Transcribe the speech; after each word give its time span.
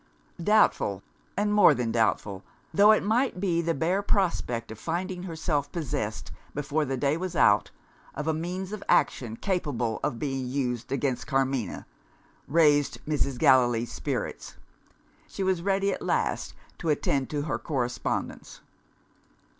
Doubtful, 0.43 1.03
and 1.37 1.53
more 1.53 1.75
than 1.75 1.91
doubtful, 1.91 2.43
though 2.73 2.91
it 2.91 3.03
might 3.03 3.39
be, 3.39 3.61
the 3.61 3.75
bare 3.75 4.01
prospect 4.01 4.71
of 4.71 4.79
finding 4.79 5.21
herself 5.21 5.71
possessed, 5.71 6.31
before 6.55 6.85
the 6.85 6.97
day 6.97 7.17
was 7.17 7.35
out, 7.35 7.69
of 8.15 8.27
a 8.27 8.33
means 8.33 8.71
of 8.71 8.83
action 8.89 9.35
capable 9.35 9.99
of 10.03 10.17
being 10.17 10.47
used 10.47 10.91
against 10.91 11.27
Carmina, 11.27 11.85
raised 12.47 12.97
Mrs. 13.05 13.37
Gallilee's 13.37 13.91
spirits. 13.93 14.55
She 15.27 15.43
was 15.43 15.61
ready 15.61 15.91
at 15.93 16.01
last 16.01 16.55
to 16.79 16.89
attend 16.89 17.29
to 17.29 17.43
her 17.43 17.59
correspondence. 17.59 18.61